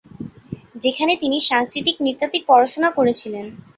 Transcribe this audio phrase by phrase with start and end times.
[0.83, 3.45] যেখানে তিনি সাংস্কৃতিক নৃতাত্ত্বিক পড়াশোনা করেছিলেন।